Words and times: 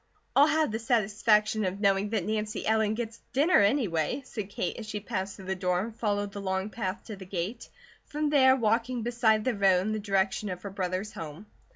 "I'll 0.35 0.47
have 0.47 0.71
the 0.71 0.79
satisfaction 0.79 1.63
of 1.63 1.79
knowing 1.79 2.09
that 2.09 2.25
Nancy 2.25 2.65
Ellen 2.65 2.95
gets 2.95 3.21
dinner, 3.33 3.59
anyway," 3.59 4.23
said 4.25 4.49
Kate 4.49 4.77
as 4.79 4.87
she 4.87 4.99
passed 4.99 5.35
through 5.35 5.45
the 5.45 5.53
door 5.53 5.79
and 5.79 5.95
followed 5.95 6.31
the 6.31 6.41
long 6.41 6.71
path 6.71 7.03
to 7.03 7.15
the 7.15 7.25
gate, 7.27 7.69
from 8.07 8.31
there 8.31 8.55
walking 8.55 9.03
beside 9.03 9.43
the 9.45 9.53
road 9.53 9.81
in 9.81 9.91
the 9.91 9.99
direction 9.99 10.49
of 10.49 10.63
her 10.63 10.71
brother's 10.71 11.11
home. 11.13 11.45